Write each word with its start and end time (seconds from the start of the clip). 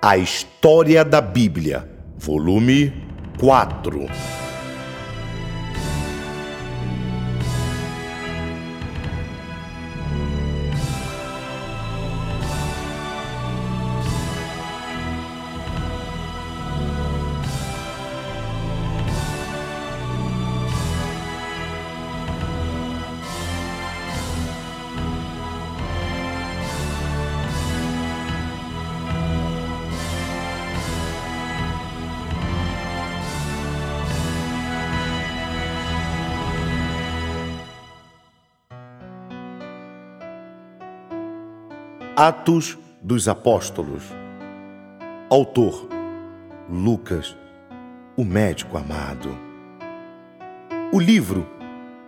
A 0.00 0.16
História 0.16 1.04
da 1.04 1.20
Bíblia, 1.20 1.84
volume 2.16 2.92
4. 3.36 4.47
Atos 42.20 42.76
dos 43.00 43.28
Apóstolos. 43.28 44.02
Autor: 45.30 45.88
Lucas, 46.68 47.36
o 48.16 48.24
médico 48.24 48.76
amado. 48.76 49.38
O 50.92 50.98
livro 50.98 51.46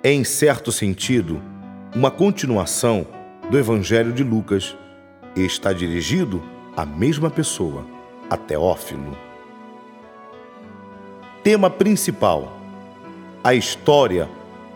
é, 0.03 0.11
em 0.11 0.25
certo 0.25 0.73
sentido, 0.73 1.41
uma 1.95 2.11
continuação 2.11 3.07
do 3.49 3.57
Evangelho 3.57 4.13
de 4.13 4.25
Lucas 4.25 4.77
e 5.37 5.43
está 5.43 5.73
dirigido 5.73 6.43
à 6.77 6.85
mesma 6.85 7.31
pessoa, 7.31 7.87
a 8.29 8.37
Teófilo. 8.37 9.17
Tema 11.45 11.71
principal: 11.71 12.53
a 13.45 13.55
história 13.55 14.29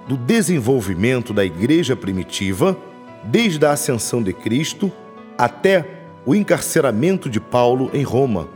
do 0.06 0.16
desenvolvimento 0.16 1.32
da 1.32 1.44
igreja 1.44 1.96
primitiva 1.96 2.78
desde 3.24 3.66
a 3.66 3.72
ascensão 3.72 4.22
de 4.22 4.32
Cristo 4.32 4.92
até 5.36 5.84
o 6.26 6.34
encarceramento 6.34 7.28
de 7.28 7.40
Paulo 7.40 7.90
em 7.92 8.02
Roma 8.02 8.48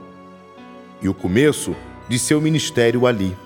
e 1.03 1.09
o 1.09 1.15
começo 1.15 1.75
de 2.09 2.19
seu 2.19 2.41
ministério 2.41 3.07
ali. 3.07 3.37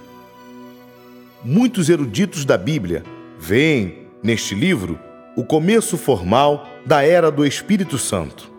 Muitos 1.44 1.88
eruditos 1.88 2.44
da 2.44 2.56
Bíblia 2.56 3.02
veem 3.38 4.06
neste 4.22 4.54
livro 4.54 4.98
o 5.36 5.44
começo 5.44 5.96
formal 5.96 6.66
da 6.86 7.02
era 7.02 7.30
do 7.30 7.44
Espírito 7.44 7.98
Santo. 7.98 8.50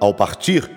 Ao 0.00 0.12
partir, 0.12 0.68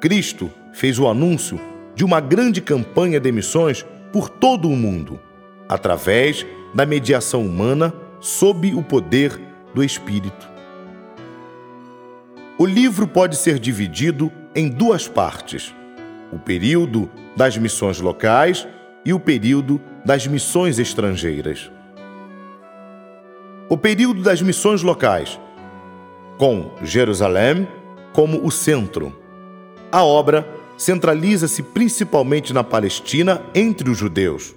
Cristo 0.00 0.50
fez 0.72 0.98
o 0.98 1.06
anúncio 1.08 1.60
de 1.94 2.04
uma 2.04 2.20
grande 2.20 2.60
campanha 2.60 3.20
de 3.20 3.30
missões 3.30 3.86
por 4.12 4.28
todo 4.28 4.68
o 4.68 4.76
mundo, 4.76 5.20
através 5.68 6.44
da 6.74 6.84
mediação 6.84 7.42
humana 7.42 7.94
sob 8.20 8.74
o 8.74 8.82
poder 8.82 9.40
do 9.72 9.84
Espírito. 9.84 10.53
O 12.56 12.64
livro 12.66 13.08
pode 13.08 13.36
ser 13.36 13.58
dividido 13.58 14.30
em 14.54 14.68
duas 14.68 15.08
partes: 15.08 15.74
o 16.32 16.38
período 16.38 17.10
das 17.36 17.58
missões 17.58 18.00
locais 18.00 18.66
e 19.04 19.12
o 19.12 19.18
período 19.18 19.80
das 20.04 20.24
missões 20.28 20.78
estrangeiras. 20.78 21.68
O 23.68 23.76
período 23.76 24.22
das 24.22 24.40
missões 24.40 24.82
locais, 24.82 25.40
com 26.38 26.70
Jerusalém 26.84 27.66
como 28.12 28.46
o 28.46 28.52
centro. 28.52 29.12
A 29.90 30.04
obra 30.04 30.48
centraliza-se 30.78 31.60
principalmente 31.60 32.52
na 32.52 32.62
Palestina 32.62 33.42
entre 33.52 33.90
os 33.90 33.98
judeus, 33.98 34.54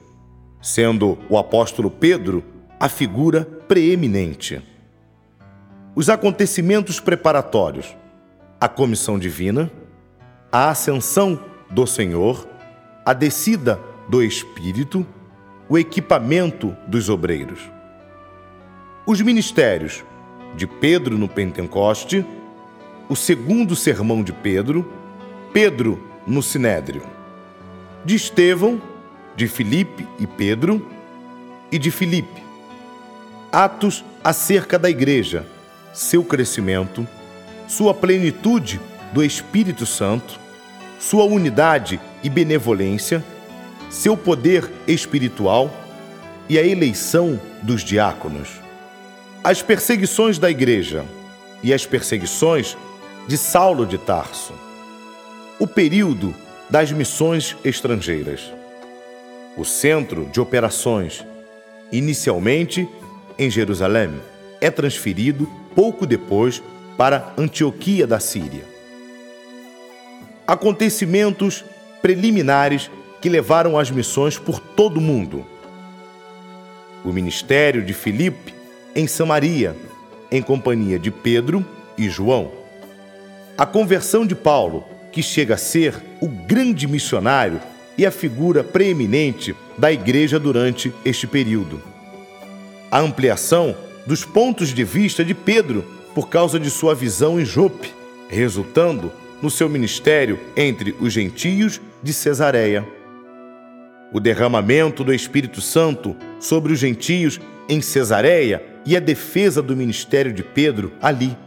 sendo 0.62 1.18
o 1.28 1.36
apóstolo 1.36 1.90
Pedro 1.90 2.44
a 2.80 2.88
figura 2.88 3.44
preeminente 3.68 4.62
os 5.98 6.12
acontecimentos 6.12 7.00
preparatórios, 7.00 7.98
a 8.62 8.70
comissão 8.70 9.18
divina, 9.18 9.72
a 10.52 10.70
ascensão 10.70 11.40
do 11.72 11.88
Senhor, 11.88 12.48
a 13.04 13.14
descida 13.14 13.80
do 14.08 14.22
Espírito, 14.22 15.04
o 15.68 15.76
equipamento 15.76 16.78
dos 16.88 17.10
obreiros. 17.10 17.60
Os 19.08 19.22
ministérios 19.22 20.04
de 20.56 20.68
Pedro 20.68 21.18
no 21.18 21.28
Pentecoste, 21.28 22.24
o 23.10 23.16
segundo 23.16 23.76
sermão 23.76 24.22
de 24.22 24.32
Pedro, 24.32 24.88
Pedro 25.52 26.00
no 26.28 26.44
Sinédrio, 26.44 27.02
de 28.06 28.14
Estevão, 28.14 28.80
de 29.36 29.48
Filipe 29.48 30.08
e 30.20 30.28
Pedro 30.28 30.88
e 31.72 31.80
de 31.80 31.90
Filipe. 31.90 32.44
Atos 33.52 34.06
acerca 34.24 34.78
da 34.78 34.92
igreja 34.92 35.57
seu 35.98 36.24
crescimento, 36.24 37.08
sua 37.68 37.92
plenitude 37.92 38.80
do 39.12 39.24
Espírito 39.24 39.84
Santo, 39.84 40.40
sua 41.00 41.24
unidade 41.24 42.00
e 42.24 42.30
benevolência, 42.30 43.24
seu 43.90 44.16
poder 44.16 44.70
espiritual 44.88 45.74
e 46.48 46.60
a 46.60 46.64
eleição 46.64 47.40
dos 47.64 47.84
diáconos. 47.84 48.48
As 49.44 49.64
perseguições 49.64 50.38
da 50.38 50.52
igreja 50.52 51.04
e 51.64 51.74
as 51.74 51.84
perseguições 51.84 52.78
de 53.28 53.36
Saulo 53.36 53.84
de 53.84 53.98
Tarso. 53.98 54.54
O 55.58 55.66
período 55.66 56.34
das 56.70 56.92
missões 56.92 57.56
estrangeiras. 57.66 58.54
O 59.58 59.66
centro 59.66 60.26
de 60.26 60.40
operações, 60.40 61.26
inicialmente 61.92 62.88
em 63.40 63.50
Jerusalém, 63.50 64.12
é 64.60 64.70
transferido 64.70 65.50
pouco 65.76 66.06
depois 66.06 66.62
para 66.98 67.34
Antioquia 67.38 68.08
da 68.08 68.20
Síria. 68.20 68.64
Acontecimentos 70.46 71.64
preliminares 72.02 72.90
que 73.22 73.30
levaram 73.30 73.78
as 73.78 73.92
missões 73.92 74.38
por 74.38 74.60
todo 74.60 74.98
o 74.98 75.02
mundo. 75.02 75.46
O 77.04 77.12
ministério 77.12 77.84
de 77.84 77.94
Filipe 77.94 78.54
em 78.96 79.06
Samaria, 79.06 79.76
em 80.32 80.42
companhia 80.42 80.98
de 80.98 81.12
Pedro 81.12 81.66
e 81.98 82.10
João. 82.10 82.52
A 83.58 83.66
conversão 83.66 84.26
de 84.26 84.36
Paulo, 84.36 84.84
que 85.12 85.22
chega 85.22 85.56
a 85.56 85.58
ser 85.58 85.96
o 86.22 86.28
grande 86.28 86.88
missionário 86.88 87.60
e 87.98 88.06
a 88.06 88.12
figura 88.12 88.64
preeminente 88.64 89.56
da 89.78 89.92
igreja 89.92 90.40
durante 90.40 90.94
este 91.04 91.28
período. 91.28 91.82
A 92.90 93.00
ampliação 93.00 93.76
dos 94.08 94.24
pontos 94.24 94.70
de 94.70 94.86
vista 94.86 95.24
de 95.24 95.34
Pedro 95.34 95.84
por 96.16 96.30
causa 96.30 96.58
de 96.58 96.72
sua 96.72 96.96
visão 96.96 97.38
em 97.40 97.46
Jope, 97.46 97.94
resultando 98.30 99.12
no 99.42 99.52
seu 99.52 99.68
ministério 99.68 100.40
entre 100.56 100.96
os 101.00 101.12
gentios 101.12 101.82
de 102.02 102.14
Cesareia. 102.14 102.88
O 104.14 104.20
derramamento 104.22 105.04
do 105.04 105.14
Espírito 105.14 105.60
Santo 105.60 106.16
sobre 106.40 106.72
os 106.72 106.80
gentios 106.80 107.40
em 107.68 107.82
Cesareia 107.82 108.64
e 108.86 108.96
a 108.96 109.00
defesa 109.02 109.62
do 109.62 109.76
ministério 109.76 110.32
de 110.32 110.42
Pedro 110.42 110.94
ali. 111.02 111.38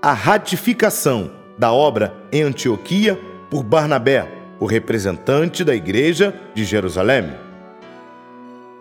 A 0.00 0.14
ratificação 0.14 1.30
da 1.58 1.70
obra 1.70 2.14
em 2.32 2.42
Antioquia 2.42 3.20
por 3.50 3.62
Barnabé, 3.62 4.26
o 4.58 4.64
representante 4.64 5.62
da 5.62 5.74
igreja 5.74 6.34
de 6.54 6.64
Jerusalém. 6.64 7.30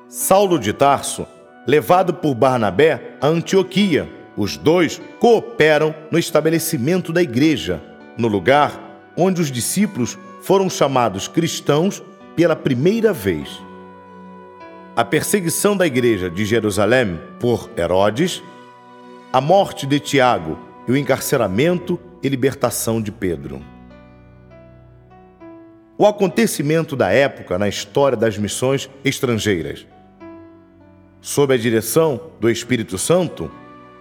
Saulo 0.07 0.57
de 0.57 0.71
Tarso 0.71 1.27
levado 1.67 2.13
por 2.13 2.33
Barnabé 2.33 3.17
a 3.19 3.27
Antioquia. 3.27 4.09
Os 4.37 4.55
dois 4.55 5.01
cooperam 5.19 5.93
no 6.09 6.17
estabelecimento 6.17 7.11
da 7.11 7.21
igreja, 7.21 7.81
no 8.17 8.29
lugar 8.29 9.11
onde 9.17 9.41
os 9.41 9.51
discípulos 9.51 10.17
foram 10.41 10.69
chamados 10.69 11.27
cristãos 11.27 12.01
pela 12.35 12.55
primeira 12.55 13.11
vez. 13.11 13.61
A 14.95 15.03
perseguição 15.03 15.75
da 15.75 15.85
igreja 15.85 16.29
de 16.29 16.45
Jerusalém 16.45 17.19
por 17.39 17.69
Herodes, 17.75 18.41
a 19.33 19.41
morte 19.41 19.85
de 19.85 19.99
Tiago 19.99 20.57
e 20.87 20.91
o 20.91 20.97
encarceramento 20.97 21.99
e 22.23 22.29
libertação 22.29 23.01
de 23.01 23.11
Pedro. 23.11 23.61
O 25.97 26.05
acontecimento 26.05 26.95
da 26.95 27.11
época 27.11 27.57
na 27.57 27.67
história 27.67 28.15
das 28.15 28.37
missões 28.37 28.89
estrangeiras 29.03 29.85
sob 31.27 31.53
a 31.53 31.57
direção 31.57 32.21
do 32.39 32.49
Espírito 32.49 32.97
Santo, 32.97 33.51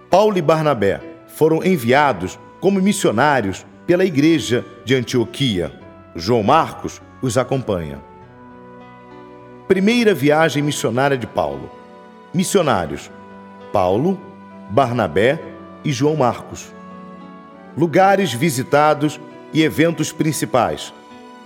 Paulo 0.09 0.37
e 0.37 0.41
Barnabé 0.41 1.01
foram 1.27 1.61
enviados 1.61 2.39
como 2.61 2.81
missionários 2.81 3.65
pela 3.85 4.05
igreja 4.05 4.63
de 4.85 4.95
Antioquia. 4.95 5.73
João 6.15 6.41
Marcos 6.41 7.01
os 7.21 7.37
acompanha. 7.37 7.99
Primeira 9.67 10.13
viagem 10.13 10.63
missionária 10.63 11.17
de 11.17 11.27
Paulo. 11.27 11.69
Missionários: 12.33 13.11
Paulo, 13.73 14.17
Barnabé 14.69 15.37
e 15.83 15.91
João 15.91 16.15
Marcos. 16.15 16.73
Lugares 17.77 18.31
visitados 18.31 19.19
e 19.51 19.63
eventos 19.63 20.13
principais: 20.13 20.93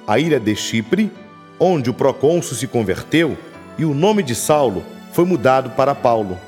a 0.06 0.20
ilha 0.20 0.40
de 0.40 0.56
Chipre, 0.56 1.12
onde 1.60 1.90
o 1.90 1.94
procônsul 1.96 2.56
se 2.56 2.68
converteu 2.68 3.36
e 3.80 3.84
o 3.84 3.96
nome 3.96 4.22
de 4.22 4.36
Saulo 4.36 4.84
foi 5.12 5.26
mudado 5.26 5.72
para 5.72 5.94
Paulo. 5.94 6.40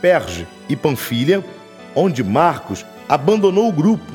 Perge 0.00 0.46
e 0.68 0.76
Panfilha, 0.76 1.42
onde 1.94 2.22
Marcos 2.22 2.84
abandonou 3.08 3.68
o 3.68 3.72
grupo. 3.72 4.12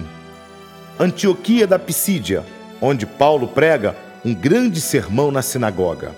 Antioquia 1.00 1.66
da 1.66 1.80
Pisídia, 1.80 2.44
onde 2.82 3.06
Paulo 3.06 3.48
prega 3.48 3.96
um 4.24 4.34
grande 4.34 4.82
sermão 4.82 5.32
na 5.32 5.42
sinagoga. 5.42 6.12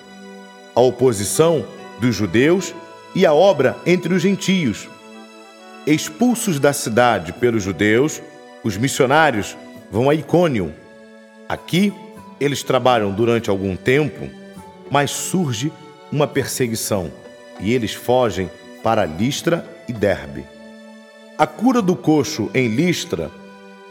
A 0.75 0.81
oposição 0.81 1.65
dos 1.99 2.15
judeus 2.15 2.73
e 3.13 3.25
a 3.25 3.33
obra 3.33 3.77
entre 3.85 4.13
os 4.13 4.21
gentios. 4.21 4.89
Expulsos 5.85 6.59
da 6.59 6.73
cidade 6.73 7.33
pelos 7.33 7.63
judeus, 7.63 8.21
os 8.63 8.77
missionários 8.77 9.55
vão 9.91 10.09
a 10.09 10.15
Icônio. 10.15 10.73
Aqui, 11.47 11.93
eles 12.39 12.63
trabalham 12.63 13.11
durante 13.11 13.49
algum 13.49 13.75
tempo, 13.75 14.29
mas 14.89 15.11
surge 15.11 15.71
uma 16.11 16.27
perseguição 16.27 17.11
e 17.61 17.73
eles 17.73 17.93
fogem 17.93 18.49
para 18.83 19.05
Listra 19.05 19.65
e 19.87 19.93
Derbe. 19.93 20.45
A 21.37 21.47
cura 21.47 21.81
do 21.81 21.95
coxo 21.95 22.49
em 22.53 22.67
Listra 22.67 23.31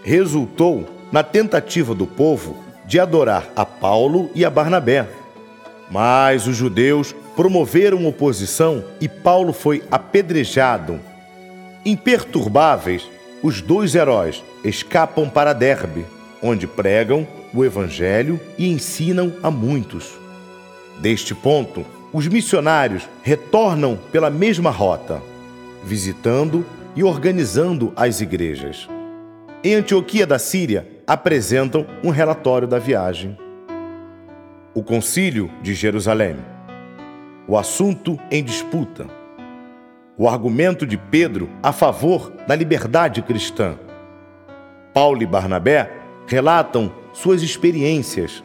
resultou 0.03 0.89
na 1.11 1.23
tentativa 1.23 1.95
do 1.95 2.07
povo 2.07 2.57
de 2.85 2.99
adorar 2.99 3.49
a 3.55 3.65
Paulo 3.65 4.31
e 4.35 4.45
a 4.45 4.51
Barnabé. 4.51 5.07
Mas 5.91 6.47
os 6.47 6.57
judeus 6.57 7.15
promoveram 7.35 8.07
oposição 8.07 8.85
e 9.01 9.09
Paulo 9.09 9.53
foi 9.53 9.83
apedrejado. 9.91 11.01
Imperturbáveis, 11.85 13.09
os 13.43 13.61
dois 13.61 13.95
heróis 13.95 14.43
escapam 14.63 15.29
para 15.29 15.53
Derbe, 15.53 16.05
onde 16.43 16.67
pregam 16.67 17.27
o 17.53 17.65
Evangelho 17.65 18.39
e 18.59 18.71
ensinam 18.71 19.33
a 19.43 19.51
muitos. 19.51 20.11
Deste 21.01 21.35
ponto, 21.35 21.85
os 22.13 22.27
missionários 22.27 23.09
retornam 23.23 23.99
pela 24.11 24.31
mesma 24.31 24.71
rota, 24.71 25.23
visitando 25.85 26.65
e 26.97 27.05
organizando 27.05 27.93
as 27.95 28.21
igrejas. 28.21 28.89
Em 29.63 29.75
Antioquia 29.75 30.27
da 30.27 30.39
Síria, 30.39 30.87
apresentam 31.07 31.87
um 32.03 32.11
relatório 32.11 32.67
da 32.67 32.79
viagem. 32.79 33.37
O 34.75 34.83
Concílio 34.83 35.51
de 35.63 35.75
Jerusalém. 35.75 36.37
O 37.47 37.57
assunto 37.57 38.19
em 38.31 38.43
disputa. 38.43 39.07
O 40.17 40.29
argumento 40.29 40.87
de 40.87 40.97
Pedro 40.97 41.49
a 41.63 41.73
favor 41.73 42.33
da 42.47 42.55
liberdade 42.55 43.23
cristã. 43.23 43.77
Paulo 44.93 45.23
e 45.23 45.27
Barnabé 45.27 45.91
relatam 46.27 46.93
suas 47.13 47.43
experiências. 47.43 48.43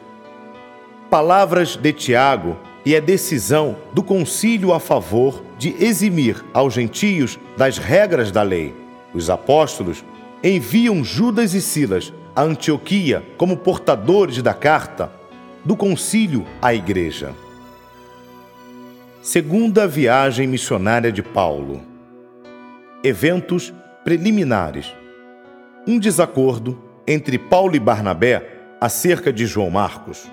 Palavras 1.08 1.76
de 1.76 1.92
Tiago 1.92 2.56
e 2.86 2.94
a 2.94 3.00
decisão 3.00 3.76
do 3.92 4.00
concílio 4.00 4.72
a 4.72 4.78
favor 4.78 5.42
de 5.58 5.74
eximir 5.84 6.44
aos 6.54 6.72
gentios 6.72 7.36
das 7.56 7.78
regras 7.78 8.30
da 8.30 8.44
lei. 8.44 8.72
Os 9.12 9.28
apóstolos 9.28 10.04
enviam 10.40 11.02
Judas 11.02 11.52
e 11.52 11.60
Silas 11.60 12.12
a 12.34 12.42
Antioquia 12.42 13.24
como 13.36 13.56
portadores 13.56 14.40
da 14.40 14.54
carta 14.54 15.10
do 15.64 15.76
concílio 15.76 16.46
à 16.62 16.72
igreja. 16.72 17.34
Segunda 19.20 19.88
viagem 19.88 20.46
missionária 20.46 21.10
de 21.10 21.24
Paulo. 21.24 21.82
Eventos 23.02 23.74
preliminares. 24.04 24.94
Um 25.88 25.98
desacordo 25.98 26.80
entre 27.04 27.36
Paulo 27.36 27.74
e 27.74 27.80
Barnabé 27.80 28.48
acerca 28.80 29.32
de 29.32 29.44
João 29.44 29.70
Marcos. 29.70 30.30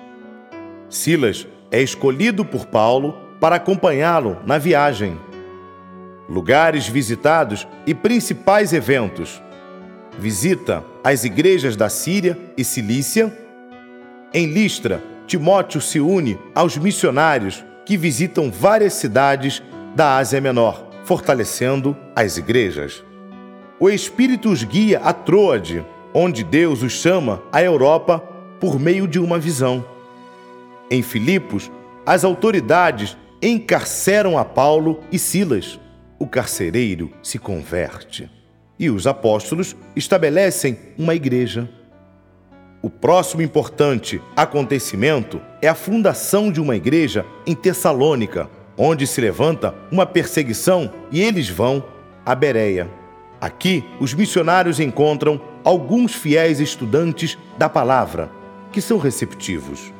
Silas 0.87 1.47
é 1.71 1.81
escolhido 1.81 2.45
por 2.45 2.65
Paulo 2.65 3.15
para 3.39 3.57
acompanhá-lo 3.57 4.37
na 4.45 4.57
viagem. 4.57 5.19
Lugares 6.29 6.87
visitados 6.87 7.67
e 7.85 7.93
principais 7.93 8.71
eventos. 8.73 9.41
Visita 10.17 10.83
às 11.03 11.23
igrejas 11.23 11.75
da 11.75 11.89
Síria 11.89 12.37
e 12.55 12.63
Cilícia. 12.63 13.31
Em 14.33 14.47
Listra, 14.47 15.03
Timóteo 15.27 15.81
se 15.81 15.99
une 15.99 16.39
aos 16.55 16.77
missionários 16.77 17.63
que 17.85 17.97
visitam 17.97 18.51
várias 18.51 18.93
cidades 18.93 19.61
da 19.95 20.17
Ásia 20.17 20.39
Menor, 20.39 20.87
fortalecendo 21.03 21.95
as 22.15 22.37
igrejas. 22.37 23.03
O 23.79 23.89
Espírito 23.89 24.49
os 24.49 24.63
guia 24.63 24.99
a 24.99 25.11
Troade, 25.11 25.85
onde 26.13 26.43
Deus 26.43 26.81
os 26.83 26.93
chama 26.93 27.41
à 27.51 27.61
Europa 27.61 28.19
por 28.59 28.79
meio 28.79 29.07
de 29.07 29.19
uma 29.19 29.37
visão. 29.37 29.92
Em 30.93 31.01
Filipos, 31.01 31.71
as 32.05 32.23
autoridades 32.23 33.17
encarceram 33.41 34.37
a 34.37 34.45
Paulo 34.45 34.99
e 35.11 35.17
Silas. 35.17 35.79
O 36.19 36.27
carcereiro 36.27 37.11
se 37.23 37.39
converte 37.39 38.29
e 38.77 38.91
os 38.91 39.07
apóstolos 39.07 39.75
estabelecem 39.95 40.77
uma 40.95 41.15
igreja. 41.15 41.67
O 42.79 42.91
próximo 42.91 43.41
importante 43.41 44.21
acontecimento 44.35 45.41
é 45.63 45.67
a 45.67 45.73
fundação 45.73 46.51
de 46.51 46.61
uma 46.61 46.75
igreja 46.75 47.25
em 47.47 47.55
Tessalônica, 47.55 48.47
onde 48.77 49.07
se 49.07 49.19
levanta 49.19 49.73
uma 49.91 50.05
perseguição 50.05 50.93
e 51.11 51.23
eles 51.23 51.49
vão 51.49 51.83
a 52.23 52.35
Bereia. 52.35 52.87
Aqui, 53.41 53.83
os 53.99 54.13
missionários 54.13 54.79
encontram 54.79 55.41
alguns 55.63 56.13
fiéis 56.13 56.59
estudantes 56.59 57.35
da 57.57 57.67
palavra, 57.67 58.29
que 58.71 58.79
são 58.79 58.99
receptivos. 58.99 59.91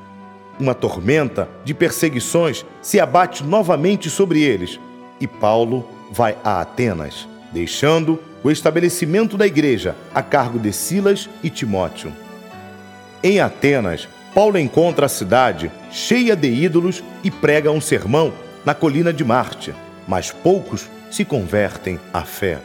Uma 0.59 0.75
tormenta 0.75 1.49
de 1.65 1.73
perseguições 1.73 2.65
se 2.81 2.99
abate 2.99 3.43
novamente 3.43 4.09
sobre 4.09 4.41
eles 4.41 4.79
e 5.19 5.27
Paulo 5.27 5.87
vai 6.11 6.37
a 6.43 6.61
Atenas, 6.61 7.27
deixando 7.51 8.19
o 8.43 8.51
estabelecimento 8.51 9.37
da 9.37 9.47
igreja 9.47 9.95
a 10.13 10.21
cargo 10.21 10.59
de 10.59 10.71
Silas 10.71 11.29
e 11.41 11.49
Timóteo. 11.49 12.11
Em 13.23 13.39
Atenas, 13.39 14.07
Paulo 14.33 14.57
encontra 14.57 15.05
a 15.05 15.09
cidade 15.09 15.71
cheia 15.91 16.35
de 16.35 16.47
ídolos 16.47 17.03
e 17.23 17.31
prega 17.31 17.71
um 17.71 17.79
sermão 17.79 18.33
na 18.65 18.73
colina 18.73 19.13
de 19.13 19.23
Marte, 19.23 19.73
mas 20.07 20.31
poucos 20.31 20.89
se 21.09 21.23
convertem 21.23 21.99
à 22.13 22.23
fé. 22.23 22.59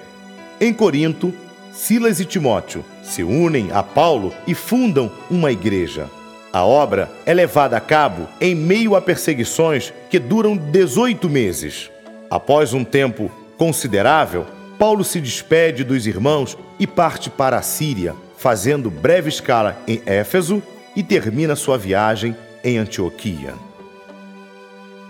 Em 0.61 0.73
Corinto, 0.73 1.32
Silas 1.73 2.19
e 2.19 2.25
Timóteo 2.25 2.85
se 3.02 3.23
unem 3.23 3.70
a 3.73 3.82
Paulo 3.82 4.35
e 4.46 4.55
fundam 4.55 5.11
uma 5.31 5.52
igreja. 5.52 6.11
A 6.52 6.64
obra 6.64 7.11
é 7.26 7.35
levada 7.35 7.76
a 7.76 7.81
cabo 7.81 8.26
em 8.40 8.55
meio 8.55 8.97
a 8.97 9.02
perseguições 9.02 9.93
que 10.09 10.19
duram 10.19 10.57
18 10.57 11.28
meses. 11.28 11.90
Após 12.31 12.73
um 12.73 12.85
tempo 12.85 13.31
considerável, 13.59 14.47
Paulo 14.78 15.05
se 15.05 15.21
despede 15.21 15.85
dos 15.85 16.07
irmãos 16.07 16.57
e 16.78 16.87
parte 16.87 17.28
para 17.28 17.59
a 17.59 17.62
Síria, 17.62 18.14
fazendo 18.38 18.90
breve 18.90 19.28
escala 19.28 19.76
em 19.87 20.00
Éfeso 20.07 20.62
e 20.97 21.02
termina 21.02 21.55
sua 21.55 21.76
viagem 21.76 22.35
em 22.64 22.78
Antioquia. 22.78 23.55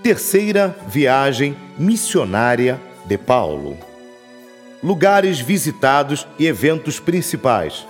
Terceira 0.03 0.75
viagem 0.89 1.57
missionária 1.79 2.81
de 3.05 3.17
Paulo. 3.17 3.77
Lugares 4.83 5.39
visitados 5.39 6.27
e 6.39 6.47
eventos 6.47 6.99
principais. 6.99 7.87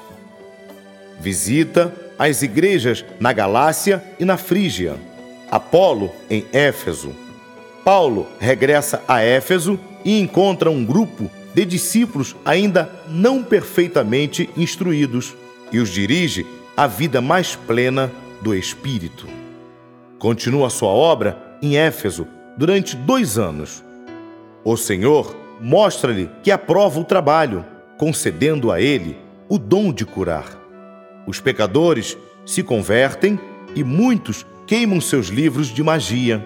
Visita 1.21 1.95
às 2.19 2.43
igrejas 2.43 3.05
na 3.21 3.33
Galácia 3.33 4.03
e 4.19 4.25
na 4.25 4.37
Frígia. 4.37 4.97
Apolo 5.51 6.11
em 6.29 6.45
Éfeso. 6.53 7.15
Paulo 7.85 8.27
regressa 8.39 9.03
a 9.07 9.23
Éfeso 9.23 9.79
e 10.05 10.21
encontra 10.21 10.71
um 10.71 10.85
grupo 10.85 11.31
de 11.55 11.65
discípulos 11.65 12.37
ainda 12.45 12.91
não 13.09 13.43
perfeitamente 13.43 14.51
instruídos 14.57 15.35
e 15.73 15.79
os 15.79 15.89
dirige 15.89 16.47
à 16.77 16.87
vida 16.87 17.21
mais 17.21 17.57
plena 17.57 18.11
do 18.43 18.55
Espírito. 18.55 19.27
Continua 20.19 20.71
sua 20.71 20.91
obra 20.91 21.57
em 21.63 21.77
Éfeso 21.77 22.27
durante 22.57 22.97
dois 22.97 23.39
anos. 23.39 23.83
O 24.65 24.77
Senhor 24.77 25.37
mostra-lhe 25.61 26.29
que 26.43 26.51
aprova 26.51 27.01
o 27.01 27.05
trabalho, 27.05 27.65
concedendo 27.97 28.71
a 28.71 28.81
ele 28.81 29.17
o 29.49 29.59
dom 29.59 29.93
de 29.93 30.05
curar. 30.05 30.59
Os 31.29 31.39
pecadores 31.39 32.19
se 32.45 32.65
convertem 32.65 33.39
e 33.77 33.85
muitos 33.85 34.45
queimam 34.67 35.01
seus 35.01 35.29
livros 35.29 35.69
de 35.69 35.85
magia. 35.85 36.45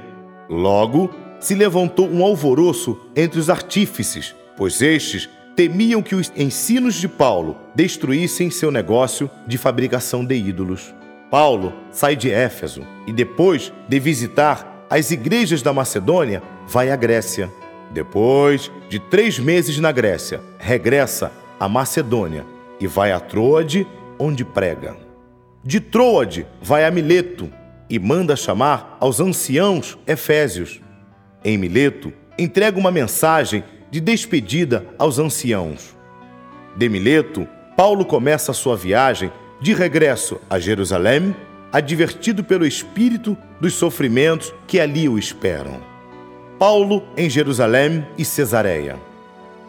Logo, 0.50 1.08
se 1.40 1.54
levantou 1.54 2.06
um 2.06 2.22
alvoroço 2.22 3.00
entre 3.16 3.40
os 3.40 3.48
artífices 3.48 4.34
pois 4.56 4.80
estes 4.80 5.28
temiam 5.56 6.02
que 6.02 6.14
os 6.14 6.32
ensinos 6.36 6.94
de 6.94 7.08
Paulo 7.08 7.56
destruíssem 7.74 8.50
seu 8.50 8.70
negócio 8.70 9.30
de 9.46 9.58
fabricação 9.58 10.24
de 10.24 10.34
ídolos. 10.34 10.94
Paulo 11.30 11.72
sai 11.90 12.14
de 12.14 12.30
Éfeso 12.30 12.82
e, 13.06 13.12
depois 13.12 13.72
de 13.88 13.98
visitar 13.98 14.86
as 14.88 15.10
igrejas 15.10 15.62
da 15.62 15.72
Macedônia, 15.72 16.42
vai 16.66 16.90
à 16.90 16.96
Grécia. 16.96 17.50
Depois 17.90 18.70
de 18.88 18.98
três 18.98 19.38
meses 19.38 19.78
na 19.78 19.92
Grécia, 19.92 20.40
regressa 20.58 21.32
à 21.58 21.68
Macedônia 21.68 22.46
e 22.78 22.86
vai 22.86 23.12
a 23.12 23.20
Troade, 23.20 23.86
onde 24.22 24.44
prega. 24.44 24.96
De 25.64 25.80
Troade 25.80 26.46
vai 26.62 26.84
a 26.84 26.90
Mileto 26.90 27.50
e 27.90 27.98
manda 27.98 28.36
chamar 28.36 28.96
aos 29.00 29.18
anciãos 29.18 29.98
efésios. 30.06 30.80
Em 31.44 31.58
Mileto, 31.58 32.12
entrega 32.38 32.78
uma 32.78 32.92
mensagem 32.92 33.64
de 33.90 34.00
despedida 34.00 34.86
aos 34.96 35.18
anciãos. 35.18 35.96
De 36.76 36.88
Mileto, 36.88 37.48
Paulo 37.76 38.04
começa 38.04 38.52
a 38.52 38.54
sua 38.54 38.76
viagem 38.76 39.30
de 39.60 39.74
regresso 39.74 40.40
a 40.48 40.58
Jerusalém, 40.58 41.34
advertido 41.72 42.44
pelo 42.44 42.64
Espírito 42.64 43.36
dos 43.60 43.74
sofrimentos 43.74 44.54
que 44.68 44.78
ali 44.78 45.08
o 45.08 45.18
esperam. 45.18 45.80
Paulo 46.58 47.02
em 47.16 47.28
Jerusalém 47.28 48.06
e 48.16 48.24
Cesareia. 48.24 48.96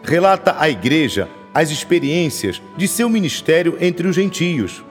Relata 0.04 0.54
à 0.58 0.68
igreja 0.68 1.28
as 1.54 1.70
experiências 1.70 2.60
de 2.76 2.88
seu 2.88 3.08
ministério 3.08 3.78
entre 3.80 4.08
os 4.08 4.16
gentios. 4.16 4.84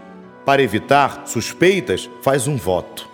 Para 0.45 0.63
evitar 0.63 1.23
suspeitas, 1.25 2.09
faz 2.21 2.47
um 2.47 2.55
voto. 2.55 3.09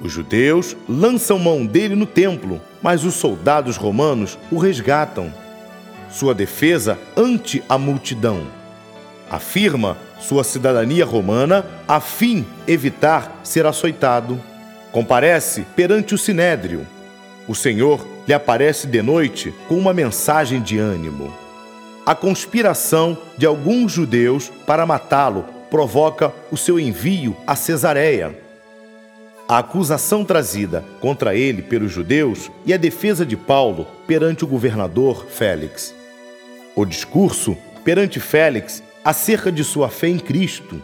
Os 0.00 0.12
judeus 0.12 0.76
lançam 0.86 1.38
mão 1.38 1.64
dele 1.64 1.94
no 1.94 2.04
templo, 2.04 2.60
mas 2.82 3.04
os 3.04 3.14
soldados 3.14 3.78
romanos 3.78 4.38
o 4.52 4.58
resgatam. 4.58 5.32
Sua 6.10 6.34
defesa 6.34 6.98
ante 7.16 7.62
a 7.68 7.78
multidão. 7.78 8.46
Afirma 9.30 9.96
sua 10.20 10.44
cidadania 10.44 11.04
romana 11.04 11.64
a 11.88 11.98
fim 11.98 12.46
evitar 12.68 13.40
ser 13.42 13.66
açoitado. 13.66 14.40
Comparece 14.92 15.62
perante 15.74 16.14
o 16.14 16.18
sinédrio. 16.18 16.86
O 17.48 17.54
Senhor 17.54 18.06
lhe 18.26 18.34
aparece 18.34 18.86
de 18.86 19.02
noite 19.02 19.54
com 19.68 19.76
uma 19.76 19.92
mensagem 19.92 20.60
de 20.60 20.78
ânimo. 20.78 21.45
A 22.06 22.14
conspiração 22.14 23.18
de 23.36 23.44
alguns 23.44 23.92
judeus 23.92 24.50
para 24.64 24.86
matá-lo 24.86 25.44
provoca 25.68 26.32
o 26.50 26.56
seu 26.56 26.80
envio 26.80 27.36
a 27.46 27.54
Cesareia 27.54 28.46
a 29.48 29.58
acusação 29.58 30.24
trazida 30.24 30.84
contra 31.00 31.34
ele 31.36 31.62
pelos 31.62 31.92
judeus 31.92 32.50
e 32.64 32.74
a 32.74 32.76
defesa 32.76 33.24
de 33.24 33.36
Paulo 33.36 33.86
perante 34.06 34.44
o 34.44 34.46
governador 34.46 35.26
Félix. 35.26 35.94
O 36.74 36.84
discurso 36.84 37.56
perante 37.84 38.18
Félix 38.18 38.82
acerca 39.04 39.52
de 39.52 39.62
sua 39.62 39.88
fé 39.88 40.08
em 40.08 40.18
Cristo, 40.18 40.82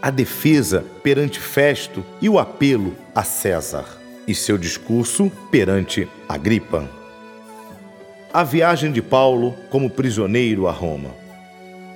a 0.00 0.10
defesa 0.10 0.84
perante 1.02 1.40
Festo 1.40 2.04
e 2.20 2.28
o 2.28 2.38
apelo 2.38 2.94
a 3.12 3.24
César, 3.24 3.84
e 4.28 4.34
seu 4.34 4.56
discurso 4.56 5.30
perante 5.50 6.08
Agripa. 6.28 6.97
A 8.32 8.44
viagem 8.44 8.92
de 8.92 9.02
Paulo 9.02 9.54
como 9.70 9.90
prisioneiro 9.90 10.68
a 10.68 10.72
Roma. 10.72 11.10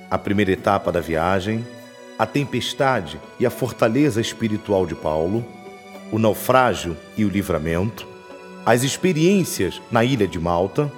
A 0.09 0.17
primeira 0.17 0.51
etapa 0.51 0.91
da 0.91 0.99
viagem, 0.99 1.65
a 2.17 2.25
tempestade 2.25 3.19
e 3.39 3.45
a 3.45 3.49
fortaleza 3.49 4.19
espiritual 4.19 4.85
de 4.85 4.95
Paulo 4.95 5.45
o 6.13 6.19
naufrágio 6.19 6.95
e 7.17 7.25
o 7.25 7.27
livramento, 7.27 8.07
as 8.63 8.83
experiências 8.83 9.81
na 9.89 10.05
ilha 10.05 10.27
de 10.27 10.39
Malta 10.39 10.91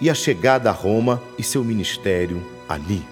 e 0.00 0.08
a 0.08 0.14
chegada 0.14 0.70
a 0.70 0.72
Roma 0.72 1.20
e 1.36 1.42
seu 1.42 1.64
ministério 1.64 2.40
ali. 2.68 3.11